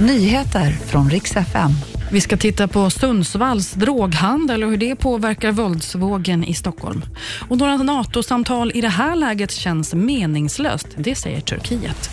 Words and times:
Nyheter 0.00 0.70
från 0.70 1.10
riks 1.10 1.36
FM. 1.36 1.70
Vi 2.12 2.20
ska 2.20 2.36
titta 2.36 2.68
på 2.68 2.90
Sundsvalls 2.90 3.72
droghandel 3.72 4.64
och 4.64 4.70
hur 4.70 4.76
det 4.76 4.96
påverkar 4.96 5.52
våldsvågen 5.52 6.44
i 6.44 6.54
Stockholm. 6.54 7.04
Och 7.48 7.58
några 7.58 7.76
NATO-samtal 7.76 8.72
i 8.74 8.80
det 8.80 8.88
här 8.88 9.16
läget 9.16 9.50
känns 9.50 9.94
meningslöst, 9.94 10.86
det 10.96 11.14
säger 11.14 11.40
Turkiet. 11.40 12.10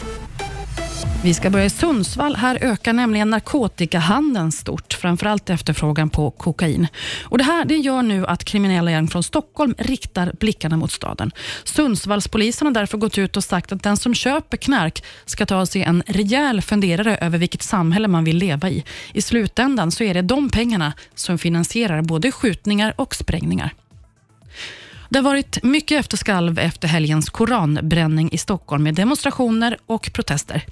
Vi 1.26 1.34
ska 1.34 1.50
börja 1.50 1.66
i 1.66 1.70
Sundsvall. 1.70 2.36
Här 2.36 2.58
ökar 2.62 2.94
nämligen 2.94 3.30
narkotikahandeln 3.30 4.52
stort, 4.52 4.94
framförallt 4.94 5.50
efterfrågan 5.50 6.10
på 6.10 6.32
kokain. 6.32 6.88
Och 7.24 7.38
det 7.38 7.44
här 7.44 7.66
det 7.66 7.76
gör 7.76 8.02
nu 8.02 8.26
att 8.26 8.44
kriminella 8.44 8.92
gäng 8.92 9.08
från 9.08 9.24
Stockholm 9.24 9.76
riktar 9.78 10.34
blickarna 10.40 10.78
mot 10.78 10.92
staden. 10.92 11.32
Sundsvallspolisen 11.64 12.66
har 12.66 12.74
därför 12.74 12.98
gått 12.98 13.18
ut 13.18 13.38
och 13.38 13.44
sagt 13.44 13.72
att 13.72 13.84
den 13.84 13.98
som 13.98 14.14
köper 14.14 14.58
knark 14.58 15.04
ska 15.26 15.46
ta 15.46 15.66
sig 15.66 15.84
en 15.84 16.04
rejäl 16.08 16.62
funderare 16.62 17.18
över 17.18 17.38
vilket 17.38 17.62
samhälle 17.62 18.08
man 18.08 18.24
vill 18.24 18.38
leva 18.38 18.70
i. 18.70 18.84
I 19.14 19.22
slutändan 19.22 19.92
så 19.92 20.04
är 20.04 20.14
det 20.14 20.22
de 20.22 20.50
pengarna 20.50 20.94
som 21.16 21.38
finansierar 21.38 22.02
både 22.02 22.32
skjutningar 22.32 22.94
och 22.98 23.16
sprängningar. 23.16 23.74
Det 25.16 25.20
har 25.20 25.24
varit 25.24 25.64
mycket 25.64 26.00
efterskalv 26.00 26.60
efter 26.60 26.88
helgens 26.88 27.30
koranbränning 27.30 28.30
i 28.32 28.38
Stockholm 28.38 28.84
med 28.84 28.96
demonstrationer 28.96 29.78
och 29.86 30.10
protester. 30.14 30.66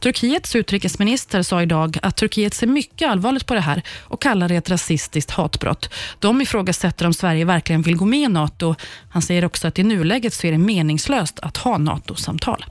Turkiets 0.00 0.56
utrikesminister 0.56 1.42
sa 1.42 1.62
idag 1.62 1.98
att 2.02 2.16
Turkiet 2.16 2.54
ser 2.54 2.66
mycket 2.66 3.08
allvarligt 3.08 3.46
på 3.46 3.54
det 3.54 3.60
här 3.60 3.82
och 4.00 4.22
kallar 4.22 4.48
det 4.48 4.56
ett 4.56 4.70
rasistiskt 4.70 5.30
hatbrott. 5.30 5.90
De 6.18 6.40
ifrågasätter 6.40 7.06
om 7.06 7.14
Sverige 7.14 7.44
verkligen 7.44 7.82
vill 7.82 7.96
gå 7.96 8.04
med 8.04 8.20
i 8.20 8.28
NATO. 8.28 8.74
Han 9.10 9.22
säger 9.22 9.44
också 9.44 9.68
att 9.68 9.78
i 9.78 9.82
nuläget 9.82 10.34
så 10.34 10.46
är 10.46 10.52
det 10.52 10.58
meningslöst 10.58 11.40
att 11.40 11.56
ha 11.56 11.78
NATO-samtal. 11.78 12.64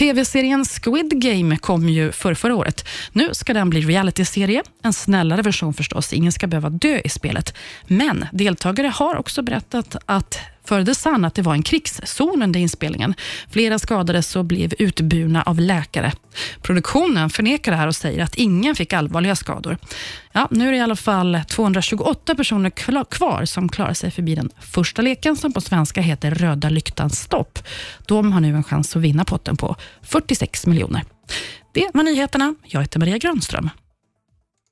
TV-serien 0.00 0.64
Squid 0.64 1.22
Game 1.22 1.56
kom 1.56 1.88
ju 1.88 2.12
för 2.12 2.34
förra 2.34 2.54
året. 2.54 2.88
Nu 3.12 3.34
ska 3.34 3.54
den 3.54 3.70
bli 3.70 3.80
realityserie, 3.80 4.62
en 4.82 4.92
snällare 4.92 5.42
version 5.42 5.74
förstås. 5.74 6.12
Ingen 6.12 6.32
ska 6.32 6.46
behöva 6.46 6.70
dö 6.70 7.00
i 7.04 7.08
spelet. 7.08 7.54
Men 7.86 8.26
deltagare 8.32 8.86
har 8.86 9.16
också 9.16 9.42
berättat 9.42 9.96
att 10.06 10.38
för 10.64 10.84
The 10.84 10.94
Sun 10.94 11.24
att 11.24 11.34
det 11.34 11.42
var 11.42 11.54
en 11.54 11.62
krigszon 11.62 12.42
under 12.42 12.60
inspelningen. 12.60 13.14
Flera 13.50 13.78
skadades 13.78 14.36
och 14.36 14.44
blev 14.44 14.72
utburna 14.78 15.42
av 15.42 15.60
läkare. 15.60 16.12
Produktionen 16.62 17.30
förnekar 17.30 17.72
det 17.72 17.78
här 17.78 17.86
och 17.86 17.96
säger 17.96 18.22
att 18.22 18.34
ingen 18.34 18.74
fick 18.74 18.92
allvarliga 18.92 19.36
skador. 19.36 19.76
Ja, 20.32 20.48
nu 20.50 20.68
är 20.68 20.72
det 20.72 20.78
i 20.78 20.80
alla 20.80 20.96
fall 20.96 21.40
228 21.48 22.34
personer 22.34 22.70
kvar 23.04 23.44
som 23.44 23.68
klarar 23.68 23.94
sig 23.94 24.10
förbi 24.10 24.34
den 24.34 24.50
första 24.60 25.02
leken 25.02 25.36
som 25.36 25.52
på 25.52 25.60
svenska 25.60 26.00
heter 26.00 26.30
Röda 26.30 26.68
Lyktan 26.68 27.10
stopp. 27.10 27.58
De 28.06 28.32
har 28.32 28.40
nu 28.40 28.54
en 28.54 28.64
chans 28.64 28.96
att 28.96 29.02
vinna 29.02 29.24
potten 29.24 29.56
på 29.56 29.76
46 30.02 30.66
miljoner. 30.66 31.04
Det 31.72 31.90
var 31.94 32.02
nyheterna. 32.02 32.54
Jag 32.64 32.80
heter 32.80 32.98
Maria 32.98 33.18
Granström. 33.18 33.70